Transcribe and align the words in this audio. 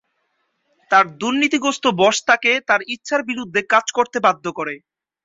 তার 0.91 1.05
দুর্নীতিগ্রস্ত 1.19 1.85
বস 1.99 2.17
তাকে 2.29 2.51
তার 2.67 2.81
ইচ্ছার 2.93 3.21
বিরুদ্ধে 3.29 3.61
কাজ 3.73 3.85
করতে 3.97 4.17
বাধ্য 4.25 4.45
করে। 4.57 4.75